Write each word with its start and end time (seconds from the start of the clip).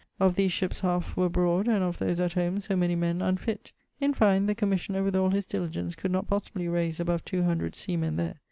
Of 0.19 0.33
these 0.33 0.51
shipps 0.51 0.79
halfe 0.81 1.15
were 1.15 1.27
abroad, 1.27 1.67
and 1.67 1.83
of 1.83 1.99
those 1.99 2.19
at 2.19 2.33
home 2.33 2.59
so 2.59 2.75
many 2.75 2.95
men 2.95 3.21
unfit. 3.21 3.71
In 3.99 4.15
fine, 4.15 4.47
the 4.47 4.55
commissioner 4.55 5.03
with 5.03 5.15
all 5.15 5.29
his 5.29 5.45
diligence 5.45 5.93
could 5.93 6.09
not 6.11 6.27
possibly 6.27 6.67
rayse 6.67 6.99
above 6.99 7.23
200 7.23 7.75
seamen 7.75 8.15
there. 8.15 8.37